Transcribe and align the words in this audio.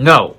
No, 0.00 0.36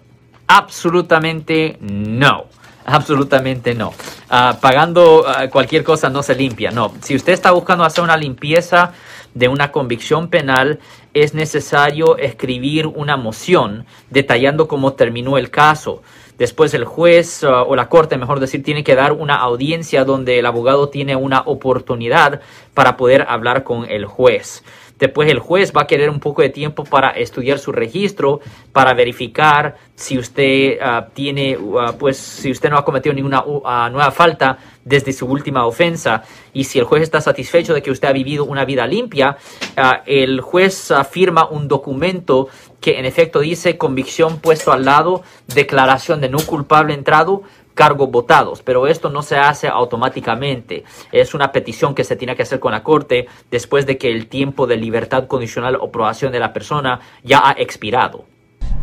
absolutamente 0.47 1.77
no. 1.81 2.45
Absolutamente 2.83 3.75
no. 3.75 3.93
Ah, 4.27 4.57
pagando 4.59 5.23
ah, 5.27 5.47
cualquier 5.49 5.83
cosa 5.83 6.09
no 6.09 6.23
se 6.23 6.33
limpia. 6.33 6.71
No. 6.71 6.91
Si 7.01 7.15
usted 7.15 7.33
está 7.33 7.51
buscando 7.51 7.83
hacer 7.83 8.03
una 8.03 8.17
limpieza 8.17 8.93
de 9.35 9.47
una 9.47 9.71
convicción 9.71 10.29
penal, 10.29 10.79
es 11.13 11.33
necesario 11.33 12.17
escribir 12.17 12.87
una 12.87 13.17
moción 13.17 13.85
detallando 14.09 14.67
cómo 14.67 14.93
terminó 14.93 15.37
el 15.37 15.49
caso. 15.49 16.01
Después 16.37 16.73
el 16.73 16.85
juez 16.85 17.43
ah, 17.43 17.63
o 17.63 17.75
la 17.75 17.87
corte, 17.87 18.17
mejor 18.17 18.39
decir, 18.39 18.63
tiene 18.63 18.83
que 18.83 18.95
dar 18.95 19.11
una 19.13 19.35
audiencia 19.35 20.05
donde 20.05 20.39
el 20.39 20.45
abogado 20.45 20.89
tiene 20.89 21.15
una 21.15 21.41
oportunidad 21.41 22.41
para 22.73 22.97
poder 22.97 23.25
hablar 23.27 23.63
con 23.63 23.89
el 23.89 24.05
juez. 24.05 24.63
Después 25.01 25.31
el 25.31 25.39
juez 25.39 25.73
va 25.75 25.81
a 25.81 25.87
querer 25.87 26.11
un 26.11 26.19
poco 26.19 26.43
de 26.43 26.49
tiempo 26.49 26.83
para 26.83 27.09
estudiar 27.09 27.57
su 27.57 27.71
registro, 27.71 28.39
para 28.71 28.93
verificar 28.93 29.75
si 29.95 30.19
usted 30.19 30.77
ah, 30.79 31.07
tiene, 31.11 31.57
ah, 31.79 31.95
pues 31.97 32.17
si 32.17 32.51
usted 32.51 32.69
no 32.69 32.77
ha 32.77 32.85
cometido 32.85 33.13
ninguna 33.13 33.43
uh, 33.43 33.89
nueva 33.91 34.11
falta 34.11 34.59
desde 34.85 35.11
su 35.11 35.25
última 35.25 35.65
ofensa 35.65 36.21
y 36.53 36.65
si 36.65 36.77
el 36.77 36.85
juez 36.85 37.01
está 37.01 37.19
satisfecho 37.19 37.73
de 37.73 37.81
que 37.81 37.89
usted 37.89 38.09
ha 38.09 38.13
vivido 38.13 38.45
una 38.45 38.63
vida 38.63 38.85
limpia, 38.85 39.37
ah, 39.81 40.03
el 40.05 40.41
juez 40.41 40.93
firma 41.09 41.47
un 41.49 41.67
documento 41.67 42.47
que 42.79 42.99
en 42.99 43.05
efecto 43.05 43.39
dice 43.39 43.77
convicción 43.77 44.39
puesto 44.39 44.71
al 44.71 44.85
lado, 44.85 45.23
declaración 45.53 46.21
de 46.21 46.29
no 46.29 46.39
culpable 46.39 46.93
entrado, 46.93 47.43
cargos 47.73 48.11
votados, 48.11 48.61
pero 48.61 48.87
esto 48.87 49.09
no 49.09 49.21
se 49.21 49.37
hace 49.37 49.67
automáticamente. 49.67 50.83
Es 51.11 51.33
una 51.33 51.51
petición 51.51 51.95
que 51.95 52.03
se 52.03 52.15
tiene 52.15 52.35
que 52.35 52.43
hacer 52.43 52.59
con 52.59 52.71
la 52.71 52.83
Corte 52.83 53.27
después 53.49 53.85
de 53.85 53.97
que 53.97 54.11
el 54.11 54.27
tiempo 54.27 54.67
de 54.67 54.77
libertad 54.77 55.27
condicional 55.27 55.75
o 55.75 55.85
aprobación 55.85 56.31
de 56.31 56.39
la 56.39 56.53
persona 56.53 56.99
ya 57.23 57.41
ha 57.43 57.51
expirado. 57.57 58.25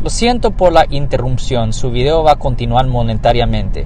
Lo 0.01 0.09
siento 0.09 0.51
por 0.51 0.71
la 0.71 0.85
interrupción, 0.89 1.73
su 1.73 1.91
video 1.91 2.23
va 2.23 2.33
a 2.33 2.35
continuar 2.37 2.87
monetariamente. 2.87 3.85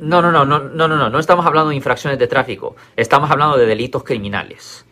No, 0.00 0.22
no, 0.22 0.32
no, 0.32 0.46
no, 0.46 0.58
no, 0.60 0.88
no, 0.88 1.10
no, 1.10 1.18
estamos 1.18 1.44
hablando 1.44 1.68
de 1.68 1.76
infracciones 1.76 2.18
de 2.18 2.26
tráfico, 2.26 2.74
estamos 2.96 3.30
hablando 3.30 3.58
de 3.58 3.66
delitos 3.66 4.02
criminales. 4.02 4.86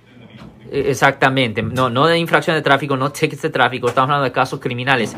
E, 0.70 0.90
exactamente, 0.90 1.62
no, 1.62 1.90
no 1.90 2.06
de 2.06 2.18
infracción 2.18 2.56
de 2.56 2.62
tráfico, 2.62 2.96
no 2.96 3.10
tickets 3.10 3.42
de 3.42 3.50
tráfico, 3.50 3.88
estamos 3.88 4.08
hablando 4.08 4.24
de 4.24 4.32
casos 4.32 4.60
criminales, 4.60 5.16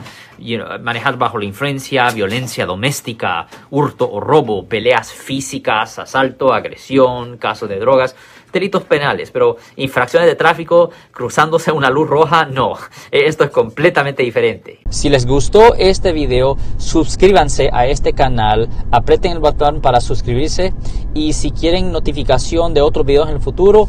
manejados 0.81 1.19
bajo 1.19 1.39
la 1.39 1.45
influencia, 1.45 2.11
violencia 2.11 2.67
doméstica, 2.67 3.47
hurto 3.71 4.11
o 4.11 4.21
robo, 4.21 4.67
peleas 4.67 5.13
físicas, 5.13 5.99
asalto, 5.99 6.53
agresión, 6.53 7.37
casos 7.39 7.69
de 7.69 7.79
drogas, 7.79 8.17
delitos 8.53 8.83
penales, 8.85 9.31
pero 9.31 9.57
infracciones 9.77 10.29
de 10.29 10.35
tráfico 10.35 10.91
cruzándose 11.13 11.73
una 11.73 11.91
luz 11.91 12.09
roja, 12.09 12.45
no, 12.47 12.75
e, 13.11 13.27
esto 13.27 13.45
es 13.45 13.51
completamente 13.51 14.23
diferente. 14.23 14.81
Si 14.89 15.09
les 15.09 15.27
gustó 15.27 15.75
este 15.75 16.13
video, 16.13 16.57
suscríbanse 16.79 17.71
a 17.73 17.87
este 17.87 18.13
canal, 18.13 18.69
aprieten 18.91 19.33
el 19.33 19.39
botón 19.39 19.81
para 19.81 20.01
suscribirse 20.01 20.73
y 21.15 21.33
si 21.33 21.51
quieren 21.51 21.93
notificación 21.93 22.75
de 22.75 22.81
otros 22.81 23.07
videos 23.07 23.29
en 23.29 23.37
el 23.37 23.41
futuro, 23.41 23.89